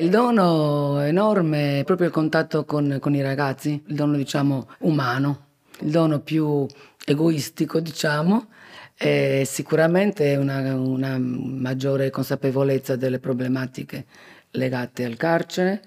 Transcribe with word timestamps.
Il 0.00 0.08
dono 0.08 0.98
enorme 1.02 1.80
è 1.80 1.84
proprio 1.84 2.06
il 2.06 2.12
contatto 2.12 2.64
con, 2.64 2.96
con 3.00 3.14
i 3.14 3.20
ragazzi, 3.20 3.82
il 3.86 3.94
dono 3.94 4.16
diciamo 4.16 4.66
umano, 4.78 5.48
il 5.80 5.90
dono 5.90 6.20
più 6.20 6.66
egoistico 7.04 7.80
diciamo, 7.80 8.46
è 8.94 9.42
sicuramente 9.44 10.36
una, 10.36 10.74
una 10.74 11.18
maggiore 11.18 12.08
consapevolezza 12.08 12.96
delle 12.96 13.18
problematiche 13.18 14.06
legate 14.52 15.04
al 15.04 15.18
carcere 15.18 15.82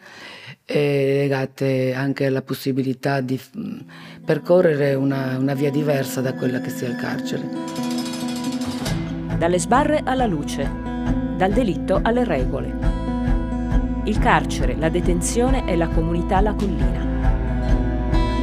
e 0.63 1.15
legate 1.21 1.95
anche 1.95 2.27
alla 2.27 2.43
possibilità 2.43 3.19
di 3.19 3.41
percorrere 4.23 4.93
una, 4.93 5.39
una 5.39 5.55
via 5.55 5.71
diversa 5.71 6.21
da 6.21 6.35
quella 6.35 6.61
che 6.61 6.69
sia 6.69 6.87
il 6.87 6.97
carcere. 6.97 7.49
Dalle 9.39 9.57
sbarre 9.57 10.01
alla 10.05 10.27
luce, 10.27 10.69
dal 11.35 11.51
delitto 11.51 11.99
alle 12.03 12.23
regole 12.23 13.02
il 14.05 14.19
carcere, 14.19 14.75
la 14.75 14.89
detenzione 14.89 15.65
e 15.65 15.75
la 15.75 15.87
comunità 15.87 16.41
La 16.41 16.53
Collina. 16.53 17.11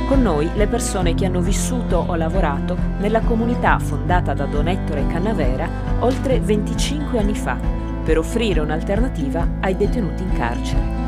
Con 0.08 0.22
noi 0.22 0.48
le 0.54 0.66
persone 0.66 1.14
che 1.14 1.26
hanno 1.26 1.40
vissuto 1.40 2.04
o 2.06 2.14
lavorato 2.16 2.76
nella 2.98 3.20
comunità 3.20 3.78
fondata 3.78 4.34
da 4.34 4.46
Don 4.46 4.68
Ettore 4.68 5.06
Cannavera 5.06 5.68
oltre 6.00 6.40
25 6.40 7.18
anni 7.18 7.34
fa 7.34 7.58
per 8.02 8.18
offrire 8.18 8.60
un'alternativa 8.60 9.46
ai 9.60 9.76
detenuti 9.76 10.22
in 10.22 10.32
carcere. 10.32 10.98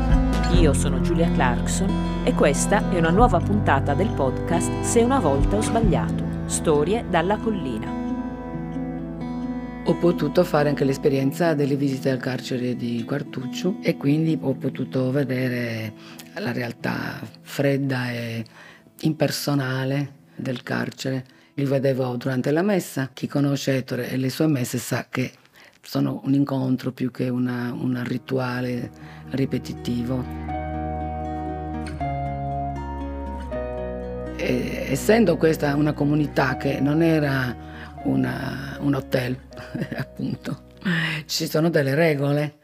Io 0.59 0.73
sono 0.73 1.01
Giulia 1.01 1.29
Clarkson 1.31 2.21
e 2.23 2.33
questa 2.33 2.89
è 2.91 2.97
una 2.97 3.09
nuova 3.09 3.39
puntata 3.39 3.93
del 3.93 4.09
podcast 4.09 4.81
Se 4.81 5.01
una 5.01 5.19
volta 5.19 5.57
ho 5.57 5.61
sbagliato, 5.61 6.23
storie 6.45 7.03
dalla 7.09 7.37
collina. 7.37 7.92
Ho 9.85 9.95
potuto 9.95 10.45
fare 10.45 10.69
anche 10.69 10.85
l'esperienza 10.85 11.53
delle 11.55 11.75
visite 11.75 12.09
al 12.09 12.17
carcere 12.17 12.77
di 12.77 13.03
Quartuccio 13.05 13.79
e 13.81 13.97
quindi 13.97 14.37
ho 14.39 14.53
potuto 14.53 15.11
vedere 15.11 15.91
la 16.35 16.53
realtà 16.53 17.19
fredda 17.41 18.09
e 18.09 18.45
impersonale 19.01 20.13
del 20.37 20.63
carcere. 20.63 21.25
Li 21.55 21.65
vedevo 21.65 22.15
durante 22.15 22.51
la 22.51 22.61
messa. 22.61 23.09
Chi 23.13 23.27
conosce 23.27 23.75
Ettore 23.75 24.09
e 24.09 24.15
le 24.15 24.29
sue 24.29 24.47
messe 24.47 24.77
sa 24.77 25.07
che 25.09 25.33
sono 25.81 26.21
un 26.23 26.33
incontro 26.33 26.93
più 26.93 27.11
che 27.11 27.27
un 27.27 28.01
rituale 28.05 28.89
ripetitivo. 29.31 30.23
E, 34.37 34.85
essendo 34.87 35.35
questa 35.35 35.75
una 35.75 35.91
comunità 35.91 36.55
che 36.55 36.79
non 36.79 37.01
era 37.01 37.71
una, 38.03 38.77
un 38.81 38.93
hotel, 38.95 39.37
appunto. 39.95 40.71
Ci 41.25 41.47
sono 41.47 41.69
delle 41.69 41.95
regole 41.95 42.57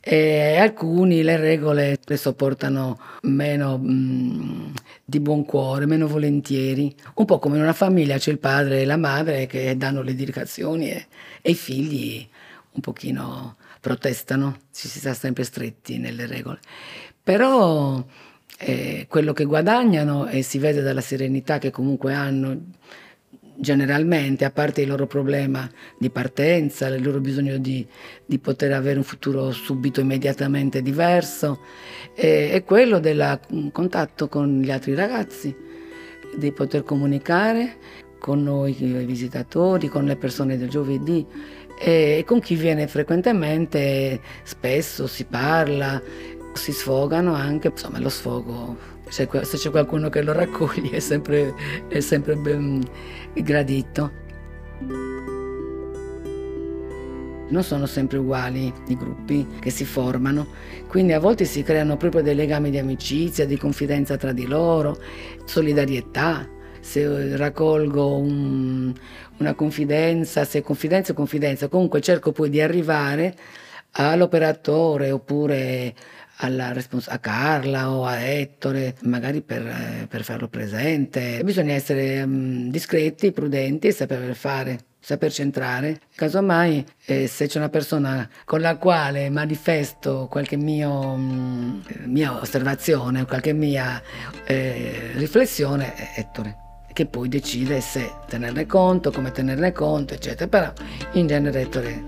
e 0.00 0.56
alcuni 0.56 1.22
le 1.22 1.36
regole 1.36 1.98
le 2.02 2.16
sopportano 2.16 2.98
meno 3.22 3.76
mh, 3.76 3.90
mm, 3.90 4.74
di 5.04 5.20
buon 5.20 5.44
cuore, 5.44 5.86
meno 5.86 6.06
volentieri. 6.06 6.94
Un 7.14 7.24
po' 7.24 7.38
come 7.38 7.56
in 7.56 7.62
una 7.62 7.72
famiglia 7.72 8.16
c'è 8.16 8.30
il 8.30 8.38
padre 8.38 8.80
e 8.80 8.84
la 8.84 8.96
madre 8.96 9.46
che 9.46 9.76
danno 9.76 10.02
le 10.02 10.12
indicazioni 10.12 10.90
e, 10.90 11.06
e 11.42 11.50
i 11.50 11.54
figli 11.54 12.26
un 12.72 12.80
pochino 12.80 13.56
protestano, 13.80 14.56
ci 14.72 14.88
si 14.88 14.98
sta 14.98 15.14
sempre 15.14 15.44
stretti 15.44 15.98
nelle 15.98 16.26
regole. 16.26 16.60
Però 17.22 18.02
eh, 18.58 19.06
quello 19.08 19.32
che 19.32 19.44
guadagnano 19.44 20.26
e 20.26 20.42
si 20.42 20.58
vede 20.58 20.80
dalla 20.80 21.00
serenità 21.00 21.58
che 21.58 21.70
comunque 21.70 22.14
hanno 22.14 22.56
generalmente, 23.58 24.44
a 24.44 24.50
parte 24.50 24.82
il 24.82 24.88
loro 24.88 25.06
problema 25.06 25.68
di 25.98 26.10
partenza, 26.10 26.86
il 26.88 27.02
loro 27.02 27.20
bisogno 27.20 27.58
di, 27.58 27.86
di 28.24 28.38
poter 28.38 28.72
avere 28.72 28.98
un 28.98 29.04
futuro 29.04 29.50
subito 29.50 30.00
immediatamente 30.00 30.80
diverso, 30.80 31.60
è, 32.14 32.62
quello 32.64 33.00
del 33.00 33.40
contatto 33.72 34.28
con 34.28 34.60
gli 34.60 34.70
altri 34.70 34.94
ragazzi, 34.94 35.54
di 36.36 36.52
poter 36.52 36.84
comunicare 36.84 37.76
con 38.18 38.42
noi 38.42 38.72
visitatori, 39.04 39.88
con 39.88 40.04
le 40.04 40.16
persone 40.16 40.56
del 40.56 40.68
giovedì 40.68 41.24
e 41.80 42.24
con 42.26 42.40
chi 42.40 42.54
viene 42.54 42.86
frequentemente, 42.86 44.20
spesso 44.42 45.06
si 45.06 45.24
parla, 45.24 46.00
si 46.52 46.72
sfogano 46.72 47.34
anche, 47.34 47.68
insomma 47.68 48.00
lo 48.00 48.08
sfogo 48.08 48.96
se, 49.08 49.26
c'è 49.28 49.70
qualcuno 49.70 50.08
che 50.08 50.22
lo 50.22 50.32
raccoglie 50.32 50.90
è 50.90 51.00
sempre, 51.00 51.54
è 51.88 52.00
sempre 52.00 52.36
ben 52.36 52.82
gradito. 53.34 54.26
Non 57.50 57.62
sono 57.62 57.86
sempre 57.86 58.18
uguali 58.18 58.72
i 58.88 58.96
gruppi 58.96 59.46
che 59.58 59.70
si 59.70 59.86
formano, 59.86 60.48
quindi 60.86 61.14
a 61.14 61.20
volte 61.20 61.46
si 61.46 61.62
creano 61.62 61.96
proprio 61.96 62.22
dei 62.22 62.34
legami 62.34 62.70
di 62.70 62.78
amicizia, 62.78 63.46
di 63.46 63.56
confidenza 63.56 64.16
tra 64.16 64.32
di 64.32 64.46
loro, 64.46 64.98
solidarietà. 65.44 66.46
Se 66.80 67.36
raccolgo 67.36 68.16
un, 68.16 68.92
una 69.38 69.54
confidenza, 69.54 70.44
se 70.44 70.62
confidenza 70.62 71.12
o 71.12 71.14
confidenza, 71.14 71.68
comunque 71.68 72.00
cerco 72.00 72.32
poi 72.32 72.50
di 72.50 72.60
arrivare 72.60 73.34
all'operatore 73.92 75.10
oppure 75.10 75.94
alla 76.38 76.72
respons- 76.72 77.08
a 77.08 77.18
Carla 77.18 77.90
o 77.90 78.04
a 78.04 78.18
Ettore, 78.18 78.96
magari 79.02 79.42
per, 79.42 79.66
eh, 79.66 80.06
per 80.08 80.24
farlo 80.24 80.48
presente. 80.48 81.42
Bisogna 81.44 81.74
essere 81.74 82.22
um, 82.22 82.70
discreti, 82.70 83.32
prudenti 83.32 83.88
e 83.88 83.92
saper 83.92 84.34
fare 84.34 84.78
saper 85.00 85.32
centrare. 85.32 86.00
Casomai, 86.14 86.84
eh, 87.06 87.26
se 87.26 87.46
c'è 87.46 87.58
una 87.58 87.70
persona 87.70 88.28
con 88.44 88.60
la 88.60 88.76
quale 88.76 89.30
manifesto 89.30 90.26
qualche 90.28 90.56
mio, 90.56 91.16
mh, 91.16 91.82
mm, 92.02 92.12
mia 92.12 92.38
osservazione, 92.38 93.24
qualche 93.24 93.52
mia 93.54 94.02
eh, 94.44 95.12
riflessione, 95.14 95.94
è 95.94 96.12
Ettore, 96.16 96.56
che 96.92 97.06
poi 97.06 97.28
decide 97.28 97.80
se 97.80 98.12
tenerne 98.28 98.66
conto, 98.66 99.10
come 99.10 99.30
tenerne 99.30 99.72
conto, 99.72 100.14
eccetera. 100.14 100.48
Però 100.48 100.72
in 101.12 101.26
genere 101.26 101.62
Ettore 101.62 102.02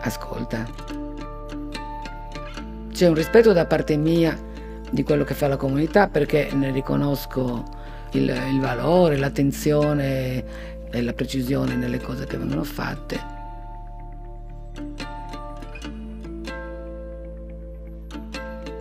ascolta. 0.00 0.97
C'è 2.98 3.06
un 3.06 3.14
rispetto 3.14 3.52
da 3.52 3.64
parte 3.64 3.96
mia 3.96 4.36
di 4.90 5.04
quello 5.04 5.22
che 5.22 5.34
fa 5.34 5.46
la 5.46 5.56
comunità 5.56 6.08
perché 6.08 6.48
ne 6.52 6.72
riconosco 6.72 7.62
il, 8.14 8.22
il 8.28 8.58
valore, 8.58 9.16
l'attenzione 9.16 10.44
e 10.90 11.02
la 11.02 11.12
precisione 11.12 11.76
nelle 11.76 12.00
cose 12.00 12.26
che 12.26 12.36
vengono 12.36 12.64
fatte. 12.64 13.20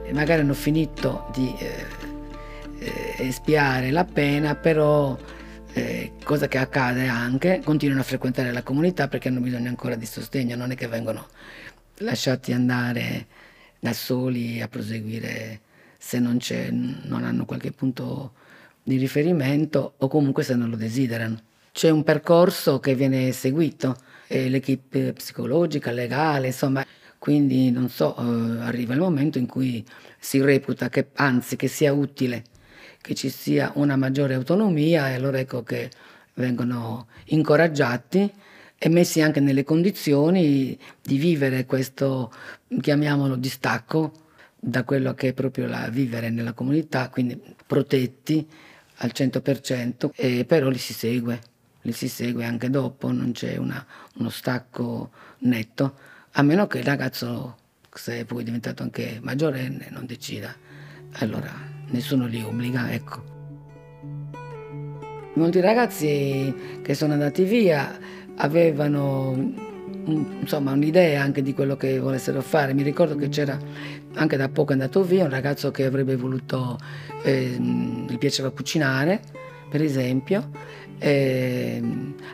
E 0.03 0.13
magari 0.13 0.41
hanno 0.41 0.55
finito 0.55 1.29
di 1.31 1.53
eh, 1.59 1.85
eh, 2.79 3.15
espiare 3.19 3.91
la 3.91 4.03
pena, 4.03 4.55
però 4.55 5.15
eh, 5.73 6.13
cosa 6.23 6.47
che 6.47 6.57
accade 6.57 7.05
anche, 7.05 7.61
continuano 7.63 8.01
a 8.01 8.05
frequentare 8.05 8.51
la 8.51 8.63
comunità 8.63 9.07
perché 9.07 9.27
hanno 9.27 9.41
bisogno 9.41 9.69
ancora 9.69 9.93
di 9.93 10.07
sostegno, 10.07 10.55
non 10.55 10.71
è 10.71 10.75
che 10.75 10.87
vengono 10.87 11.27
lasciati 11.97 12.51
andare 12.51 13.45
da 13.79 13.93
soli 13.93 14.61
a 14.61 14.67
proseguire 14.67 15.61
se 15.97 16.19
non, 16.19 16.39
non 17.03 17.23
hanno 17.23 17.45
qualche 17.45 17.71
punto 17.71 18.33
di 18.83 18.97
riferimento 18.97 19.93
o 19.97 20.07
comunque 20.07 20.43
se 20.43 20.55
non 20.55 20.69
lo 20.69 20.75
desiderano. 20.75 21.41
C'è 21.71 21.89
un 21.89 22.03
percorso 22.03 22.79
che 22.79 22.95
viene 22.95 23.31
seguito, 23.31 23.95
eh, 24.27 24.49
l'equipe 24.49 25.13
psicologica, 25.13 25.91
legale, 25.91 26.47
insomma, 26.47 26.85
quindi 27.17 27.69
non 27.71 27.89
so, 27.89 28.15
eh, 28.17 28.61
arriva 28.61 28.93
il 28.93 28.99
momento 28.99 29.37
in 29.37 29.45
cui 29.45 29.85
si 30.17 30.41
reputa 30.41 30.89
che 30.89 31.09
anzi 31.15 31.55
che 31.55 31.67
sia 31.67 31.93
utile 31.93 32.43
che 33.07 33.15
ci 33.15 33.29
sia 33.29 33.71
una 33.75 33.95
maggiore 33.95 34.33
autonomia 34.33 35.09
e 35.09 35.13
allora 35.13 35.39
ecco 35.39 35.63
che 35.63 35.89
vengono 36.33 37.07
incoraggiati 37.27 38.29
e 38.77 38.89
messi 38.89 39.21
anche 39.21 39.39
nelle 39.39 39.63
condizioni 39.63 40.77
di 41.01 41.17
vivere 41.17 41.65
questo, 41.65 42.31
chiamiamolo, 42.79 43.35
distacco 43.35 44.25
da 44.59 44.83
quello 44.83 45.13
che 45.13 45.29
è 45.29 45.33
proprio 45.33 45.67
la 45.67 45.87
vivere 45.89 46.29
nella 46.29 46.53
comunità, 46.53 47.09
quindi 47.09 47.39
protetti 47.65 48.47
al 48.97 49.11
100%, 49.13 50.11
e 50.15 50.45
però 50.45 50.69
li 50.69 50.77
si 50.77 50.93
segue, 50.93 51.39
li 51.81 51.91
si 51.91 52.07
segue 52.07 52.45
anche 52.45 52.69
dopo, 52.69 53.11
non 53.11 53.31
c'è 53.31 53.57
una, 53.57 53.83
uno 54.15 54.29
stacco 54.29 55.11
netto, 55.39 55.95
a 56.31 56.41
meno 56.43 56.67
che 56.67 56.79
il 56.79 56.83
ragazzo, 56.83 57.57
se 57.91 58.25
poi 58.25 58.41
è 58.41 58.45
diventato 58.45 58.83
anche 58.83 59.19
maggiorenne, 59.21 59.87
non 59.89 60.05
decida. 60.05 60.53
Allora 61.13 61.51
nessuno 61.87 62.27
li 62.27 62.41
obbliga, 62.41 62.91
ecco. 62.91 63.35
Molti 65.33 65.59
ragazzi 65.59 66.81
che 66.81 66.93
sono 66.95 67.13
andati 67.13 67.43
via 67.43 67.97
avevano 68.37 69.65
insomma, 70.05 70.71
un'idea 70.71 71.21
anche 71.21 71.41
di 71.41 71.53
quello 71.53 71.75
che 71.75 71.99
volessero 71.99 72.41
fare. 72.41 72.73
Mi 72.73 72.83
ricordo 72.83 73.15
che 73.15 73.29
c'era 73.29 73.57
anche 74.15 74.37
da 74.37 74.49
poco 74.49 74.73
andato 74.73 75.03
via 75.03 75.23
un 75.23 75.29
ragazzo 75.29 75.71
che 75.71 75.85
avrebbe 75.85 76.15
voluto, 76.15 76.77
eh, 77.23 77.57
gli 77.59 78.17
piaceva 78.17 78.51
cucinare, 78.51 79.21
per 79.69 79.81
esempio, 79.81 80.49
eh, 80.99 81.81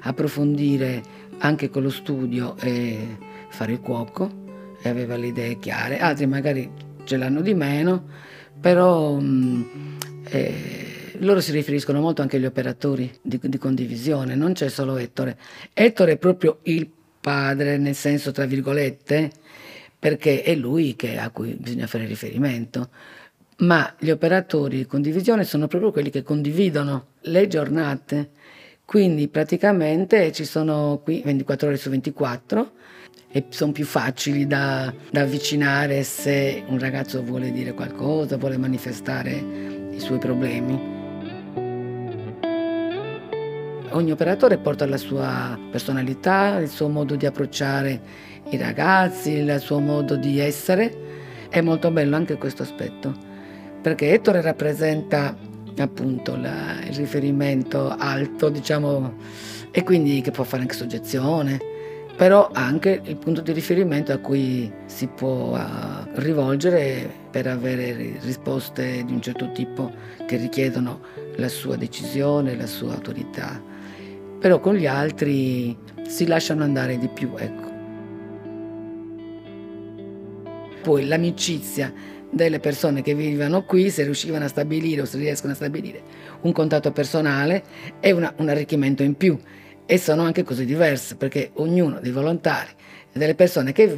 approfondire 0.02 1.02
anche 1.40 1.70
con 1.70 1.84
lo 1.84 1.90
studio 1.90 2.56
e 2.60 3.18
fare 3.50 3.74
il 3.74 3.80
cuoco 3.82 4.42
e 4.82 4.90
aveva 4.90 5.16
le 5.16 5.28
idee 5.28 5.60
chiare. 5.60 6.00
Altri 6.00 6.28
magari 6.28 6.70
ce 7.04 7.18
l'hanno 7.18 7.42
di 7.42 7.54
meno, 7.54 8.06
però 8.60 9.16
mh, 9.16 9.98
eh, 10.26 10.83
loro 11.20 11.40
si 11.40 11.52
riferiscono 11.52 12.00
molto 12.00 12.22
anche 12.22 12.38
agli 12.38 12.46
operatori 12.46 13.12
di, 13.22 13.40
di 13.42 13.58
condivisione, 13.58 14.36
non 14.36 14.54
c'è 14.54 14.70
solo 14.70 14.98
Ettore. 14.98 15.38
Ettore 15.74 16.14
è 16.14 16.18
proprio 16.18 16.60
il 16.64 16.90
padre, 17.20 17.78
nel 17.78 17.96
senso 17.96 18.32
tra 18.32 18.46
virgolette, 18.46 19.32
perché 19.98 20.44
è 20.44 20.56
lui 20.56 20.96
che, 20.96 21.18
a 21.18 21.30
cui 21.30 21.54
bisogna 21.54 21.88
fare 21.88 22.06
riferimento. 22.06 22.90
Ma 23.58 23.96
gli 23.98 24.10
operatori 24.10 24.78
di 24.78 24.86
condivisione 24.86 25.46
sono 25.46 25.68
proprio 25.68 25.92
quelli 25.92 26.10
che 26.10 26.24
condividono 26.24 27.08
le 27.22 27.48
giornate. 27.48 28.32
Quindi 28.84 29.30
praticamente 29.30 30.32
ci 30.34 30.44
sono 30.44 31.00
qui 31.04 31.22
24 31.24 31.68
ore 31.68 31.78
su 31.78 31.90
24 31.90 32.72
e 33.32 33.46
sono 33.50 33.72
più 33.72 33.86
facili 33.86 34.46
da, 34.46 34.94
da 35.10 35.22
avvicinare 35.22 36.04
se 36.04 36.64
un 36.68 36.78
ragazzo 36.78 37.24
vuole 37.24 37.52
dire 37.52 37.74
qualcosa, 37.74 38.38
vuole 38.38 38.58
manifestare 38.58 39.32
i 39.92 40.00
suoi 40.00 40.20
problemi. 40.20 40.93
Ogni 43.94 44.12
operatore 44.12 44.58
porta 44.58 44.88
la 44.88 44.98
sua 44.98 45.56
personalità, 45.70 46.58
il 46.58 46.68
suo 46.68 46.90
modo 46.90 47.16
di 47.16 47.28
approcciare 47.28 48.02
i 48.50 48.58
ragazzi, 48.58 49.34
il 49.34 49.60
suo 49.60 49.78
modo 49.78 50.16
di 50.16 50.40
essere. 50.40 50.92
È 51.48 51.62
molto 51.62 51.92
bello 51.92 52.16
anche 52.16 52.38
questo 52.38 52.64
aspetto, 52.64 53.16
perché 53.84 54.12
Ettore 54.12 54.42
rappresenta 54.42 55.38
appunto 55.78 56.36
la, 56.36 56.82
il 56.88 56.96
riferimento 56.96 57.96
alto, 57.96 58.50
diciamo, 58.50 59.14
e 59.70 59.84
quindi 59.84 60.22
che 60.22 60.32
può 60.32 60.44
fare 60.44 60.64
anche 60.64 60.74
soggezione, 60.74 61.60
però 62.16 62.50
anche 62.52 63.00
il 63.04 63.18
punto 63.18 63.42
di 63.42 63.52
riferimento 63.52 64.12
a 64.12 64.18
cui 64.18 64.72
si 64.88 65.06
può 65.06 65.56
uh, 65.56 66.08
rivolgere 66.16 67.08
per 67.30 67.46
avere 67.46 68.18
risposte 68.22 69.04
di 69.06 69.14
un 69.14 69.22
certo 69.22 69.52
tipo 69.52 69.92
che 70.26 70.38
richiedono 70.38 71.00
la 71.36 71.48
sua 71.48 71.76
decisione, 71.76 72.56
la 72.56 72.66
sua 72.66 72.94
autorità. 72.94 73.73
Però 74.44 74.60
con 74.60 74.76
gli 74.76 74.86
altri 74.86 75.74
si 76.06 76.28
lasciano 76.28 76.66
andare 76.66 76.98
di 76.98 77.08
più, 77.08 77.34
ecco. 77.38 77.72
Poi 80.82 81.08
l'amicizia 81.08 81.94
delle 82.30 82.60
persone 82.60 83.02
che 83.02 83.16
vivevano 83.16 83.64
qui, 83.64 83.90
se 83.90 84.04
riuscivano 84.04 84.44
a 84.44 84.50
stabilire 84.50 85.00
o 85.00 85.06
se 85.06 85.18
riescono 85.18 85.54
a 85.54 85.56
stabilire 85.56 86.02
un 86.42 86.52
contatto 86.52 86.92
personale, 86.92 87.64
è 88.02 88.12
una, 88.12 88.34
un 88.40 88.50
arricchimento 88.50 89.02
in 89.02 89.16
più 89.16 89.40
e 89.86 89.98
sono 89.98 90.24
anche 90.24 90.44
così 90.44 90.66
diverse 90.66 91.16
perché 91.16 91.52
ognuno 91.54 92.02
dei 92.02 92.12
volontari 92.12 92.72
e 93.14 93.18
delle 93.18 93.36
persone 93.36 93.72
che 93.72 93.98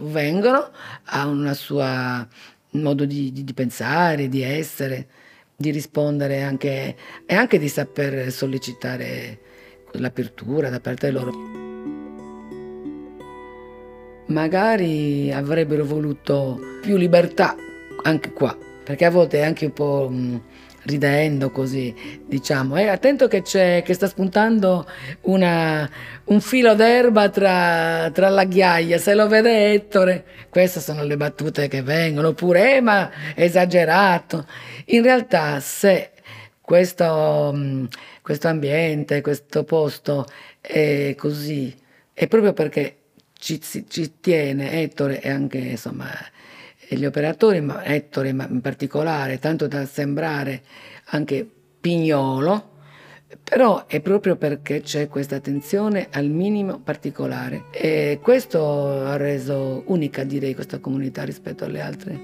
vengono 0.00 0.68
ha 1.04 1.26
un 1.26 1.50
suo 1.54 2.28
modo 2.72 3.06
di, 3.06 3.32
di, 3.32 3.42
di, 3.42 3.54
pensare, 3.54 4.28
di 4.28 4.42
essere, 4.42 5.06
di 5.56 5.70
rispondere 5.70 6.42
anche, 6.42 6.94
e 7.24 7.34
anche 7.34 7.58
di 7.58 7.68
saper 7.68 8.30
sollecitare 8.30 9.48
l'apertura 9.94 10.68
da 10.68 10.80
parte 10.80 11.10
loro. 11.10 11.32
Magari 14.26 15.32
avrebbero 15.32 15.84
voluto 15.84 16.58
più 16.80 16.96
libertà 16.96 17.54
anche 18.02 18.32
qua, 18.32 18.56
perché 18.84 19.04
a 19.04 19.10
volte 19.10 19.40
è 19.40 19.44
anche 19.44 19.66
un 19.66 19.72
po' 19.72 20.10
ridendo 20.84 21.50
così, 21.50 21.94
diciamo, 22.26 22.76
eh, 22.76 22.88
attento 22.88 23.28
che, 23.28 23.42
c'è, 23.42 23.82
che 23.84 23.94
sta 23.94 24.08
spuntando 24.08 24.86
una, 25.22 25.88
un 26.24 26.40
filo 26.40 26.74
d'erba 26.74 27.28
tra, 27.28 28.10
tra, 28.12 28.28
la 28.28 28.44
ghiaia, 28.44 28.98
se 28.98 29.14
lo 29.14 29.28
vede 29.28 29.72
Ettore, 29.72 30.24
queste 30.48 30.80
sono 30.80 31.04
le 31.04 31.16
battute 31.16 31.68
che 31.68 31.82
vengono, 31.82 32.28
oppure, 32.28 32.76
eh, 32.76 32.80
ma 32.80 33.10
esagerato. 33.34 34.46
In 34.86 35.02
realtà, 35.02 35.60
se 35.60 36.10
questo, 36.60 37.54
questo 38.22 38.48
ambiente, 38.48 39.20
questo 39.20 39.64
posto 39.64 40.24
è 40.60 41.14
così, 41.18 41.74
è 42.12 42.28
proprio 42.28 42.52
perché 42.52 42.96
ci, 43.34 43.60
ci 43.60 44.12
tiene 44.20 44.80
Ettore 44.82 45.20
e 45.20 45.28
anche, 45.28 45.58
insomma, 45.58 46.08
e 46.78 46.96
gli 46.96 47.04
operatori, 47.04 47.60
ma 47.60 47.84
Ettore 47.84 48.28
in 48.28 48.60
particolare, 48.62 49.38
tanto 49.38 49.66
da 49.66 49.84
sembrare 49.84 50.62
anche 51.06 51.46
pignolo, 51.80 52.70
però 53.42 53.86
è 53.86 54.00
proprio 54.00 54.36
perché 54.36 54.82
c'è 54.82 55.08
questa 55.08 55.36
attenzione 55.36 56.08
al 56.12 56.28
minimo 56.28 56.78
particolare 56.78 57.64
e 57.72 58.20
questo 58.22 59.04
ha 59.04 59.16
reso 59.16 59.82
unica 59.86 60.22
direi 60.22 60.54
questa 60.54 60.78
comunità 60.78 61.24
rispetto 61.24 61.64
alle 61.64 61.80
altre. 61.80 62.20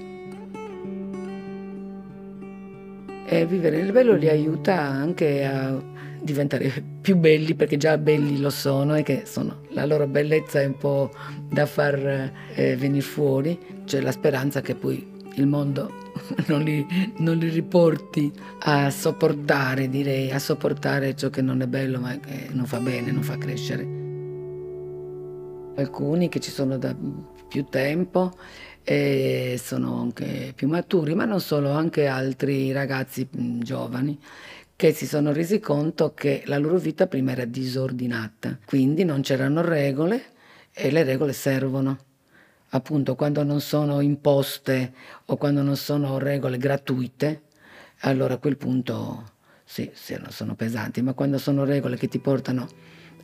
E 3.25 3.45
vivere 3.45 3.77
nel 3.81 3.91
bello 3.91 4.15
li 4.15 4.29
aiuta 4.29 4.79
anche 4.79 5.45
a 5.45 5.88
diventare 6.21 6.83
più 7.01 7.15
belli 7.17 7.53
perché 7.55 7.77
già 7.77 7.97
belli 7.97 8.39
lo 8.39 8.49
sono 8.49 8.95
e 8.95 9.03
che 9.03 9.23
sono, 9.25 9.61
la 9.69 9.85
loro 9.85 10.07
bellezza 10.07 10.61
è 10.61 10.65
un 10.65 10.77
po' 10.77 11.11
da 11.49 11.65
far 11.65 12.31
eh, 12.53 12.75
venire 12.75 13.01
fuori, 13.01 13.57
c'è 13.85 14.01
la 14.01 14.11
speranza 14.11 14.61
che 14.61 14.75
poi 14.75 15.17
il 15.35 15.47
mondo 15.47 16.11
non 16.47 16.61
li, 16.61 16.85
non 17.17 17.37
li, 17.37 17.49
riporti 17.49 18.31
a 18.61 18.89
sopportare, 18.89 19.89
direi, 19.89 20.31
a 20.31 20.39
sopportare 20.39 21.15
ciò 21.15 21.29
che 21.29 21.41
non 21.41 21.61
è 21.61 21.67
bello 21.67 21.99
ma 21.99 22.17
che 22.19 22.49
non 22.51 22.65
fa 22.65 22.79
bene, 22.79 23.11
non 23.11 23.23
fa 23.23 23.37
crescere. 23.37 23.97
Alcuni 25.75 26.29
che 26.29 26.39
ci 26.39 26.51
sono 26.51 26.77
da 26.77 26.93
più 27.47 27.65
tempo 27.65 28.33
e 28.83 29.59
sono 29.61 30.01
anche 30.01 30.51
più 30.55 30.67
maturi, 30.67 31.15
ma 31.15 31.25
non 31.25 31.39
solo, 31.39 31.71
anche 31.71 32.07
altri 32.07 32.71
ragazzi 32.71 33.27
giovani 33.29 34.17
che 34.79 34.93
si 34.93 35.07
sono 35.07 35.33
resi 35.33 35.59
conto 35.59 36.13
che 36.13 36.43
la 36.45 36.57
loro 36.57 36.77
vita 36.77 37.05
prima 37.05 37.33
era 37.33 37.43
disordinata, 37.43 38.57
quindi 38.63 39.03
non 39.03 39.19
c'erano 39.19 39.59
regole 39.59 40.27
e 40.71 40.89
le 40.89 41.03
regole 41.03 41.33
servono. 41.33 41.97
Appunto, 42.69 43.15
quando 43.15 43.43
non 43.43 43.59
sono 43.59 43.99
imposte 43.99 44.93
o 45.25 45.35
quando 45.35 45.63
non 45.63 45.75
sono 45.75 46.17
regole 46.17 46.57
gratuite, 46.57 47.41
allora 48.03 48.35
a 48.35 48.37
quel 48.37 48.55
punto 48.55 49.31
sì, 49.65 49.91
sono 50.29 50.55
pesanti, 50.55 51.01
ma 51.01 51.11
quando 51.11 51.39
sono 51.39 51.65
regole 51.65 51.97
che 51.97 52.07
ti 52.07 52.19
portano, 52.19 52.65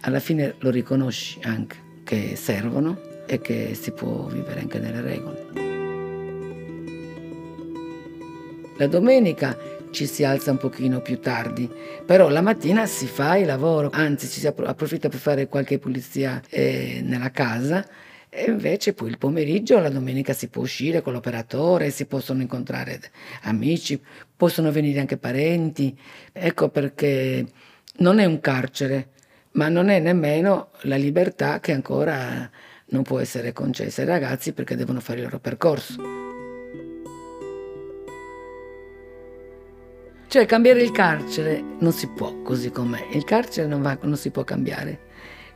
alla 0.01 0.19
fine 0.19 0.55
lo 0.59 0.69
riconosci 0.69 1.39
anche, 1.43 1.77
che 2.03 2.35
servono 2.35 3.23
e 3.25 3.39
che 3.39 3.75
si 3.75 3.93
può 3.93 4.25
vivere 4.25 4.59
anche 4.59 4.77
nelle 4.79 4.99
regole. 4.99 5.65
La 8.77 8.87
domenica 8.87 9.57
ci 9.95 10.07
si 10.07 10.25
alza 10.25 10.51
un 10.51 10.57
pochino 10.57 10.99
più 10.99 11.21
tardi, 11.21 11.71
però 12.05 12.27
la 12.27 12.41
mattina 12.41 12.85
si 12.85 13.07
fa 13.07 13.37
il 13.37 13.45
lavoro, 13.45 13.89
anzi 13.93 14.27
ci 14.27 14.41
si 14.41 14.45
approfitta 14.45 15.07
per 15.07 15.19
fare 15.19 15.47
qualche 15.47 15.79
pulizia 15.79 16.41
eh, 16.49 16.99
nella 17.01 17.31
casa 17.31 17.87
e 18.29 18.43
invece 18.49 18.91
poi 18.91 19.07
il 19.07 19.17
pomeriggio, 19.17 19.79
la 19.79 19.87
domenica 19.87 20.33
si 20.33 20.49
può 20.49 20.63
uscire 20.63 21.01
con 21.01 21.13
l'operatore, 21.13 21.91
si 21.91 22.07
possono 22.07 22.41
incontrare 22.41 22.99
amici, 23.43 23.97
possono 24.35 24.69
venire 24.69 24.99
anche 24.99 25.15
parenti, 25.15 25.97
ecco 26.33 26.67
perché 26.67 27.45
non 27.99 28.19
è 28.19 28.25
un 28.25 28.41
carcere, 28.41 29.11
ma 29.51 29.69
non 29.69 29.87
è 29.87 29.99
nemmeno 29.99 30.71
la 30.81 30.97
libertà 30.97 31.61
che 31.61 31.71
ancora 31.71 32.51
non 32.87 33.03
può 33.03 33.19
essere 33.19 33.53
concessa 33.53 34.01
ai 34.01 34.07
ragazzi 34.07 34.51
perché 34.51 34.75
devono 34.75 34.99
fare 34.99 35.19
il 35.19 35.23
loro 35.23 35.39
percorso. 35.39 36.34
Cioè 40.27 40.45
cambiare 40.45 40.81
il 40.81 40.91
carcere 40.91 41.63
non 41.79 41.91
si 41.91 42.07
può 42.07 42.41
così 42.41 42.71
com'è, 42.71 43.07
il 43.11 43.23
carcere 43.23 43.67
non, 43.67 43.81
va, 43.81 43.97
non 44.01 44.17
si 44.17 44.31
può 44.31 44.43
cambiare. 44.43 44.99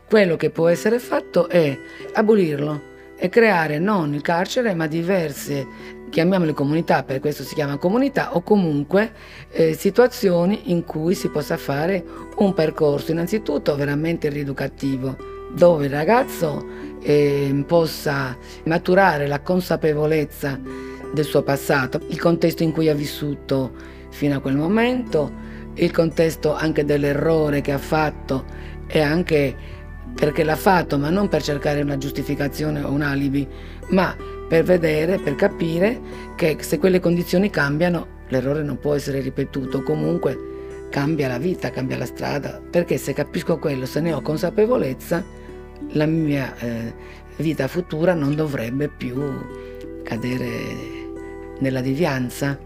Quello 0.08 0.38
che 0.38 0.50
può 0.52 0.68
essere 0.68 1.00
fatto 1.00 1.50
è 1.50 1.78
abolirlo 2.14 2.82
e 3.18 3.28
creare 3.30 3.80
non 3.80 4.14
il 4.14 4.22
carcere 4.22 4.74
ma 4.74 4.88
diverse, 4.88 5.68
chiamiamole 6.10 6.54
comunità, 6.54 7.04
per 7.04 7.20
questo 7.20 7.44
si 7.44 7.54
chiama 7.54 7.78
comunità, 7.78 8.36
o 8.36 8.42
comunque 8.42 9.12
eh, 9.52 9.74
situazioni 9.74 10.72
in 10.72 10.86
cui 10.86 11.14
si 11.16 11.28
possa 11.30 11.58
fare 11.58 12.04
un 12.38 12.54
percorso 12.54 13.12
innanzitutto 13.12 13.76
veramente 13.76 14.30
rieducativo, 14.30 15.18
dove 15.52 15.86
il 15.86 15.92
ragazzo 15.92 16.66
eh, 17.02 17.64
possa 17.68 18.38
maturare 18.66 19.28
la 19.28 19.42
consapevolezza 19.42 20.60
del 21.12 21.26
suo 21.26 21.42
passato, 21.42 22.00
il 22.08 22.20
contesto 22.20 22.64
in 22.64 22.72
cui 22.72 22.88
ha 22.88 22.96
vissuto 22.96 23.98
fino 24.10 24.38
a 24.38 24.39
quel 24.39 24.56
momento, 24.56 25.32
il 25.75 25.92
contesto 25.92 26.54
anche 26.54 26.86
dell'errore 26.86 27.62
che 27.62 27.72
ha 27.72 27.78
fatto 27.78 28.46
e 28.88 29.00
anche 29.01 29.56
perché 30.13 30.44
l'ha 30.44 30.56
fatto, 30.56 30.98
ma 30.98 31.10
non 31.10 31.28
per 31.28 31.42
cercare 31.42 31.82
una 31.82 31.98
giustificazione 31.98 32.82
o 32.82 32.92
un 32.92 33.01
alibi, 33.01 33.48
ma 33.89 34.16
per 34.48 34.63
vedere, 34.63 35.20
per 35.20 35.36
capire 35.36 36.00
che 36.36 36.58
se 36.60 36.80
quelle 36.80 37.00
condizioni 37.00 37.50
cambiano, 37.50 38.18
l'errore 38.30 38.63
non 38.63 38.80
può 38.80 38.96
essere 38.96 39.22
ripetuto, 39.22 39.84
comunque 39.84 40.48
cambia 40.89 41.28
la 41.28 41.38
vita, 41.38 41.70
cambia 41.70 41.98
la 41.98 42.06
strada, 42.06 42.60
perché 42.70 42.98
se 42.98 43.13
capisco 43.13 43.60
quello, 43.60 43.86
se 43.86 44.01
ne 44.01 44.12
ho 44.12 44.22
consapevolezza, 44.22 45.24
la 45.92 46.06
mia 46.06 46.56
eh, 46.58 46.94
vita 47.38 47.68
futura 47.68 48.13
non 48.13 48.36
dovrebbe 48.36 48.89
più 48.89 49.22
cadere 50.04 50.48
nella 51.60 51.82
devianza. 51.82 52.60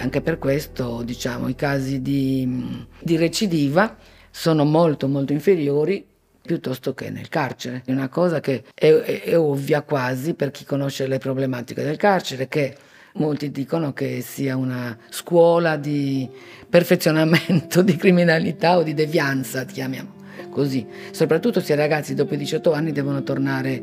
Anche 0.00 0.22
per 0.22 0.38
questo 0.38 1.02
diciamo, 1.02 1.48
i 1.48 1.54
casi 1.54 2.00
di, 2.00 2.86
di 2.98 3.16
recidiva 3.16 3.96
sono 4.30 4.64
molto 4.64 5.08
molto 5.08 5.32
inferiori 5.32 6.06
piuttosto 6.40 6.94
che 6.94 7.10
nel 7.10 7.28
carcere. 7.28 7.82
È 7.84 7.92
una 7.92 8.08
cosa 8.08 8.40
che 8.40 8.64
è, 8.72 8.86
è, 8.90 9.22
è, 9.22 9.38
ovvia 9.38 9.82
quasi 9.82 10.32
per 10.32 10.50
chi 10.52 10.64
conosce 10.64 11.06
le 11.06 11.18
problematiche 11.18 11.82
del 11.82 11.98
carcere, 11.98 12.48
che 12.48 12.74
molti 13.14 13.50
dicono 13.50 13.92
che 13.92 14.22
sia 14.22 14.56
una 14.56 14.96
scuola 15.10 15.76
di 15.76 16.28
perfezionamento 16.68 17.82
di 17.82 17.96
criminalità 17.96 18.78
o 18.78 18.82
di 18.82 18.94
devianza, 18.94 19.66
chiamiamo 19.66 20.14
così. 20.48 20.86
Soprattutto 21.10 21.60
se 21.60 21.74
i 21.74 21.76
ragazzi 21.76 22.14
dopo 22.14 22.32
i 22.32 22.38
18 22.38 22.72
anni 22.72 22.92
devono 22.92 23.22
tornare 23.22 23.82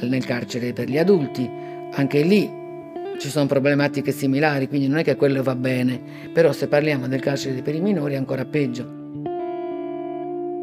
nel 0.00 0.24
carcere 0.26 0.74
per 0.74 0.88
gli 0.88 0.98
adulti. 0.98 1.50
Anche 1.90 2.20
lì 2.20 2.66
ci 3.18 3.30
sono 3.30 3.46
problematiche 3.46 4.12
similari, 4.12 4.68
quindi 4.68 4.86
non 4.86 4.98
è 4.98 5.04
che 5.04 5.16
quello 5.16 5.42
va 5.42 5.56
bene, 5.56 6.30
però 6.32 6.52
se 6.52 6.68
parliamo 6.68 7.08
del 7.08 7.20
carcere 7.20 7.62
per 7.62 7.74
i 7.74 7.80
minori 7.80 8.14
è 8.14 8.16
ancora 8.16 8.44
peggio. 8.44 8.96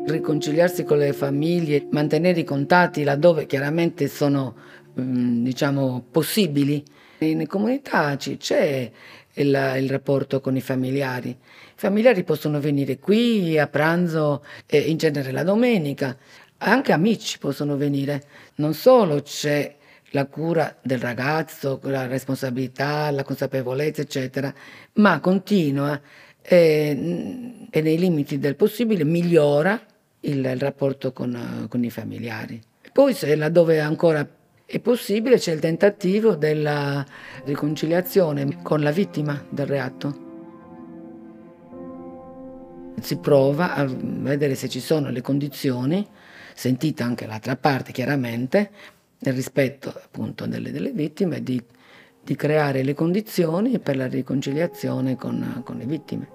Riconciliarsi 0.07 0.83
con 0.83 0.99
le 0.99 1.13
famiglie, 1.13 1.87
mantenere 1.91 2.39
i 2.39 2.43
contatti 2.43 3.03
laddove 3.03 3.45
chiaramente 3.45 4.07
sono 4.07 4.55
mm, 4.99 5.43
diciamo, 5.43 6.05
possibili. 6.09 6.83
In 7.19 7.45
comunità 7.47 8.15
c'è 8.15 8.91
il, 9.33 9.73
il, 9.77 9.89
rapporto 9.89 10.39
con 10.39 10.55
i 10.55 10.61
familiari. 10.61 11.29
I 11.29 11.37
familiari 11.75 12.23
possono 12.23 12.59
venire 12.59 12.99
qui 12.99 13.57
a 13.59 13.67
pranzo, 13.67 14.45
eh, 14.67 14.79
in 14.79 14.97
genere 14.97 15.31
la 15.31 15.43
domenica, 15.43 16.15
anche 16.59 16.93
amici 16.93 17.37
possono 17.37 17.75
venire. 17.75 18.23
Non 18.55 18.73
solo 18.73 19.21
c'è 19.21 19.75
la 20.15 20.25
cura 20.27 20.73
del 20.81 20.99
ragazzo, 20.99 21.81
la 21.83 22.07
responsabilità, 22.07 23.11
la 23.11 23.23
consapevolezza, 23.23 24.01
eccetera, 24.01 24.51
ma 24.93 25.19
continua 25.19 25.99
e, 26.41 27.67
e 27.69 27.81
nei 27.81 27.97
limiti 27.97 28.39
del 28.39 28.55
possibile 28.55 29.03
migliora 29.03 29.79
il, 30.21 30.37
il 30.37 30.59
rapporto 30.59 31.11
con, 31.11 31.67
con, 31.67 31.83
i 31.83 31.89
familiari. 31.89 32.61
Poi 32.93 33.13
se 33.13 33.35
laddove 33.35 33.81
ancora 33.81 34.25
è 34.65 34.79
possibile 34.79 35.37
c'è 35.37 35.51
il 35.51 35.59
tentativo 35.59 36.35
della 36.35 37.05
riconciliazione 37.43 38.61
con 38.63 38.79
la 38.79 38.91
vittima 38.91 39.45
del 39.49 39.67
reato. 39.67 40.23
Si 43.01 43.17
prova 43.17 43.75
a 43.75 43.85
vedere 43.85 44.55
se 44.55 44.69
ci 44.69 44.79
sono 44.79 45.09
le 45.09 45.19
condizioni, 45.19 46.07
sentita 46.53 47.03
anche 47.03 47.27
l'altra 47.27 47.57
parte 47.57 47.91
chiaramente, 47.91 48.71
nel 49.19 49.33
rispetto 49.33 49.89
appunto 49.89 50.45
delle, 50.45 50.71
delle 50.71 50.91
vittime, 50.91 51.41
di, 51.41 51.61
di, 52.21 52.35
creare 52.35 52.83
le 52.83 52.93
condizioni 52.93 53.79
per 53.79 53.95
la 53.95 54.07
riconciliazione 54.07 55.15
con, 55.15 55.61
con 55.63 55.77
le 55.77 55.85
vittime 55.85 56.27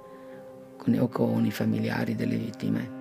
con, 0.77 0.97
o 0.99 1.09
con 1.09 1.45
i 1.45 1.51
familiari 1.51 2.15
delle 2.15 2.37
vittime. 2.37 2.99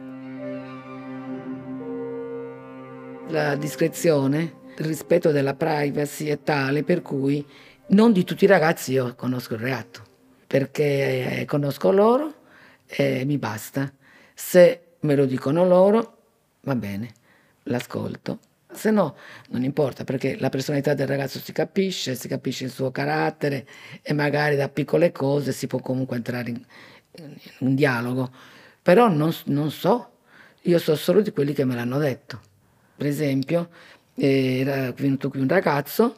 La 3.30 3.56
discrezione, 3.56 4.54
il 4.78 4.86
rispetto 4.86 5.32
della 5.32 5.54
privacy 5.54 6.26
è 6.26 6.42
tale 6.42 6.84
per 6.84 7.02
cui 7.02 7.46
non 7.90 8.12
di 8.12 8.24
tutti 8.24 8.44
i 8.44 8.48
ragazzi 8.48 8.92
io 8.94 9.16
conosco 9.16 9.54
il 9.54 9.60
reato, 9.60 10.02
perché 10.46 11.44
conosco 11.48 11.92
loro 11.92 12.34
e 12.88 13.24
mi 13.26 13.38
basta. 13.38 13.92
Se 14.34 14.82
me 15.02 15.16
lo 15.16 15.26
dicono 15.26 15.66
loro, 15.66 16.18
va 16.62 16.76
bene, 16.76 17.14
l'ascolto 17.64 18.40
se 18.72 18.92
no 18.92 19.16
non 19.50 19.64
importa 19.64 20.04
perché 20.04 20.38
la 20.40 20.50
personalità 20.50 20.94
del 20.94 21.08
ragazzo 21.08 21.40
si 21.40 21.52
capisce, 21.52 22.16
si 22.16 22.28
capisce 22.28 22.66
il 22.66 22.72
suo 22.72 22.92
carattere 22.92 23.68
e 24.02 24.14
magari 24.14 24.56
da 24.56 24.70
piccole 24.70 25.12
cose 25.12 25.52
si 25.52 25.68
può 25.68 25.80
comunque 25.80 26.18
entrare 26.18 26.50
in, 26.50 26.62
in 27.18 27.38
un 27.60 27.76
dialogo. 27.76 28.32
Però 28.82 29.08
non, 29.08 29.34
non, 29.46 29.72
so, 29.72 30.12
io 30.62 30.80
so 30.80 30.96
solo 30.96 31.22
di 31.22 31.32
quelli 31.32 31.54
che 31.54 31.66
me 31.66 31.76
l'hanno 31.76 31.98
detto. 31.98 32.40
Per 32.96 33.06
esempio, 33.06 33.70
era 34.16 34.92
venuto 34.92 35.30
qui 35.30 35.40
un 35.40 35.48
ragazzo 35.48 36.18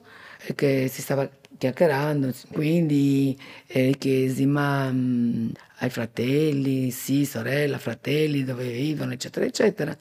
che 0.55 0.87
si 0.87 1.01
stava 1.01 1.29
chiacchierando, 1.57 2.33
quindi 2.51 3.37
eh, 3.67 3.95
chiesi 3.97 4.45
ma 4.45 4.89
mh, 4.91 4.97
mm, 4.97 5.49
ai 5.79 5.89
fratelli, 5.89 6.91
sì, 6.91 7.25
sorella, 7.25 7.77
fratelli, 7.77 8.43
dove 8.43 8.67
vivono, 8.67 9.13
eccetera, 9.13 9.45
eccetera. 9.45 9.95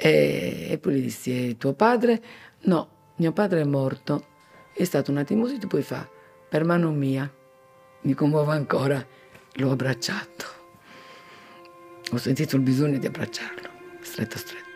E, 0.00 0.68
e 0.70 0.78
poi 0.78 0.94
gli 0.94 1.02
dissi, 1.02 1.56
tuo 1.56 1.72
padre? 1.72 2.22
No, 2.62 2.88
mio 3.16 3.32
padre 3.32 3.62
è 3.62 3.64
morto. 3.64 4.26
È 4.72 4.84
stato 4.84 5.10
un 5.10 5.16
attimo 5.16 5.42
così, 5.42 5.58
poi 5.58 5.82
fa, 5.82 6.08
per 6.48 6.64
mano 6.64 6.92
mia. 6.92 7.28
Mi 8.02 8.14
commuovo 8.14 8.52
ancora, 8.52 9.04
l'ho 9.54 9.70
abbracciato. 9.72 10.46
Ho 12.12 12.16
sentito 12.16 12.54
il 12.54 12.62
bisogno 12.62 12.98
di 12.98 13.06
abbracciarlo, 13.06 13.68
stretto 14.00 14.38
stretto. 14.38 14.66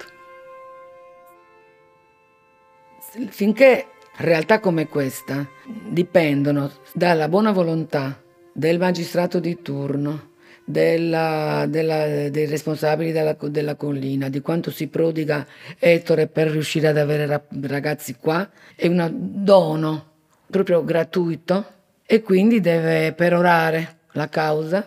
Finché 3.28 3.86
realtà 4.16 4.58
come 4.58 4.88
questa 4.88 5.48
dipendono 5.88 6.72
dalla 6.92 7.28
buona 7.28 7.52
volontà 7.52 8.20
del 8.52 8.78
magistrato 8.78 9.38
di 9.38 9.62
turno, 9.62 10.31
della, 10.64 11.66
della, 11.68 12.28
dei 12.28 12.46
responsabili 12.46 13.12
della, 13.12 13.36
della, 13.38 13.74
collina, 13.74 14.28
di 14.28 14.40
quanto 14.40 14.70
si 14.70 14.88
prodiga 14.88 15.46
Ettore 15.78 16.26
per 16.26 16.48
riuscire 16.48 16.88
ad 16.88 16.96
avere 16.96 17.44
ragazzi 17.62 18.16
qua, 18.16 18.48
è 18.74 18.86
un 18.86 19.10
dono 19.12 20.10
proprio 20.48 20.84
gratuito 20.84 21.66
e 22.04 22.22
quindi 22.22 22.60
deve 22.60 23.12
perorare 23.12 24.00
la 24.12 24.28
causa 24.28 24.86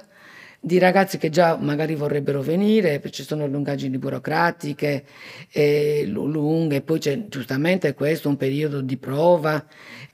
di 0.66 0.80
ragazzi 0.80 1.20
che 1.20 1.30
già 1.30 1.58
magari 1.58 1.94
vorrebbero 1.94 2.42
venire, 2.42 3.00
ci 3.12 3.22
sono 3.22 3.46
lungaggini 3.46 4.00
burocratiche 4.00 5.06
eh, 5.52 6.06
lunghe, 6.08 6.82
poi 6.82 6.98
c'è 6.98 7.28
giustamente 7.28 7.94
questo 7.94 8.30
un 8.30 8.36
periodo 8.36 8.82
di 8.82 8.98
prova, 8.98 9.64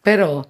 però 0.01 0.45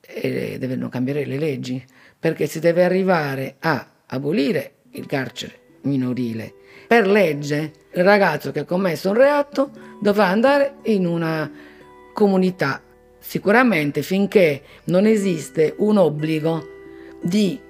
eh, 0.00 0.56
devono 0.58 0.88
cambiare 0.88 1.26
le 1.26 1.36
leggi, 1.36 1.84
perché 2.18 2.46
si 2.46 2.58
deve 2.58 2.84
arrivare 2.84 3.56
a 3.58 3.86
abolire 4.08 4.72
il 4.92 5.06
carcere 5.06 5.58
minorile. 5.82 6.52
Per 6.86 7.06
legge 7.06 7.72
il 7.92 8.04
ragazzo 8.04 8.50
che 8.50 8.60
ha 8.60 8.64
commesso 8.64 9.10
un 9.10 9.16
reato 9.16 9.70
dovrà 10.00 10.26
andare 10.26 10.76
in 10.84 11.06
una 11.06 11.50
comunità. 12.12 12.82
Sicuramente 13.18 14.02
finché 14.02 14.62
non 14.84 15.06
esiste 15.06 15.74
un 15.78 15.98
obbligo 15.98 16.66
di 17.22 17.60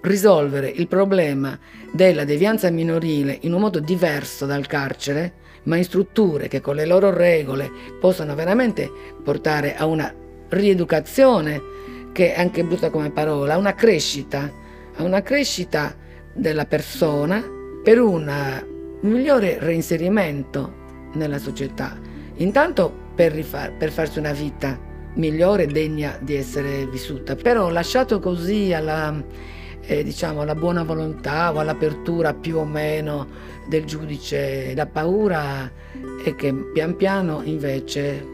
risolvere 0.00 0.68
il 0.68 0.88
problema 0.88 1.58
della 1.92 2.24
devianza 2.24 2.68
minorile 2.70 3.38
in 3.42 3.52
un 3.52 3.60
modo 3.60 3.78
diverso 3.78 4.44
dal 4.44 4.66
carcere, 4.66 5.42
ma 5.64 5.76
in 5.76 5.84
strutture 5.84 6.48
che 6.48 6.60
con 6.60 6.74
le 6.74 6.84
loro 6.84 7.12
regole 7.12 7.70
possano 8.00 8.34
veramente 8.34 8.90
portare 9.22 9.76
a 9.76 9.86
una 9.86 10.12
rieducazione, 10.48 11.62
che 12.12 12.34
è 12.34 12.40
anche 12.40 12.64
brutta 12.64 12.90
come 12.90 13.10
parola, 13.10 13.54
a 13.54 13.58
una 13.58 13.74
crescita 13.74 14.62
a 14.96 15.02
una 15.02 15.22
crescita 15.22 15.94
della 16.32 16.66
persona 16.66 17.42
per 17.82 18.00
un 18.00 18.30
migliore 19.00 19.58
reinserimento 19.58 20.82
nella 21.14 21.38
società. 21.38 21.98
Intanto 22.36 22.92
per, 23.14 23.32
rifar, 23.32 23.72
per 23.76 23.90
farsi 23.90 24.18
una 24.18 24.32
vita 24.32 24.78
migliore, 25.14 25.66
degna 25.66 26.18
di 26.20 26.34
essere 26.34 26.86
vissuta, 26.86 27.36
però 27.36 27.70
lasciato 27.70 28.18
così 28.18 28.72
alla, 28.72 29.22
eh, 29.80 30.02
diciamo, 30.02 30.40
alla 30.40 30.54
buona 30.54 30.82
volontà 30.82 31.52
o 31.52 31.58
all'apertura 31.58 32.34
più 32.34 32.58
o 32.58 32.64
meno 32.64 33.28
del 33.68 33.84
giudice, 33.84 34.74
la 34.74 34.86
paura 34.86 35.70
è 36.24 36.34
che 36.34 36.52
pian 36.72 36.96
piano 36.96 37.42
invece 37.44 38.26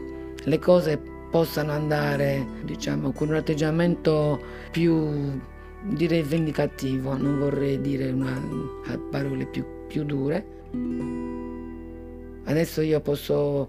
le 0.43 0.59
cose 0.59 0.99
possano 1.29 1.71
andare 1.71 2.45
diciamo, 2.63 3.11
con 3.11 3.29
un 3.29 3.35
atteggiamento 3.35 4.41
più 4.71 5.39
direi 5.83 6.21
vendicativo, 6.21 7.15
non 7.17 7.39
vorrei 7.39 7.79
dire 7.81 8.11
una, 8.11 8.39
parole 9.09 9.45
più, 9.45 9.65
più 9.87 10.03
dure. 10.03 10.45
Adesso 12.45 12.81
io 12.81 12.99
posso 13.01 13.67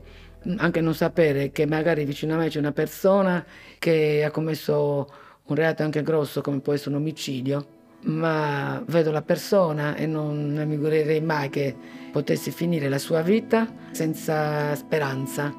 anche 0.57 0.81
non 0.81 0.95
sapere 0.95 1.53
che 1.53 1.67
magari 1.67 2.05
vicino 2.05 2.35
a 2.35 2.39
me 2.39 2.49
c'è 2.49 2.59
una 2.59 2.73
persona 2.73 3.45
che 3.79 4.25
ha 4.25 4.31
commesso 4.31 5.09
un 5.45 5.55
reato 5.55 5.83
anche 5.83 6.03
grosso 6.03 6.41
come 6.41 6.61
può 6.61 6.73
essere 6.73 6.95
un 6.95 7.01
omicidio, 7.01 7.67
ma 8.05 8.83
vedo 8.87 9.11
la 9.11 9.23
persona 9.23 9.95
e 9.95 10.07
non, 10.07 10.53
mi 10.67 10.75
augurerei 10.75 11.21
mai 11.21 11.49
che 11.49 11.75
potesse 12.11 12.51
finire 12.51 12.89
la 12.89 12.99
sua 12.99 13.23
vita 13.23 13.73
senza 13.93 14.75
speranza, 14.75 15.55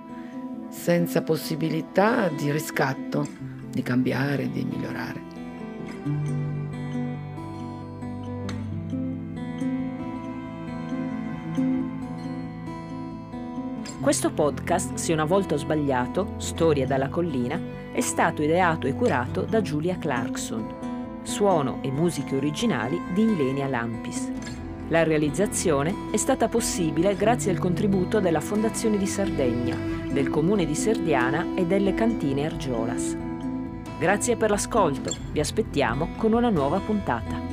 senza 0.69 1.22
possibilità 1.22 2.29
di 2.29 2.51
riscatto, 2.51 3.25
di 3.69 3.81
cambiare, 3.81 4.50
di 4.50 4.63
migliorare. 4.65 6.42
Questo 14.03 14.31
podcast, 14.31 14.95
Se 14.95 15.13
una 15.13 15.24
volta 15.24 15.55
ho 15.55 15.57
sbagliato, 15.57 16.33
Storie 16.36 16.86
dalla 16.86 17.07
collina, 17.07 17.57
è 17.93 18.01
stato 18.01 18.43
ideato 18.43 18.86
e 18.86 18.95
curato 18.95 19.43
da 19.43 19.62
Giulia 19.62 19.98
Clarkson. 19.98 21.22
Suono 21.24 21.79
e 21.81 21.89
musiche 21.89 22.36
originali 22.36 23.00
di 23.13 23.22
Ilenia 23.22 23.69
Lampis. 23.69 24.29
La 24.89 25.03
realizzazione 25.03 26.12
è 26.12 26.17
stata 26.17 26.50
possibile 26.50 27.15
grazie 27.15 27.51
al 27.51 27.60
contributo 27.60 28.19
della 28.19 28.41
Fondazione 28.41 28.98
di 28.98 29.07
Sardegna, 29.07 29.77
del 30.12 30.29
Comune 30.29 30.65
di 30.65 30.75
Serdiana 30.75 31.55
e 31.55 31.65
delle 31.65 31.93
cantine 31.93 32.45
Argiolas. 32.45 33.15
Grazie 33.98 34.36
per 34.36 34.50
l'ascolto, 34.50 35.15
vi 35.31 35.39
aspettiamo 35.39 36.10
con 36.17 36.33
una 36.33 36.50
nuova 36.50 36.79
puntata. 36.79 37.52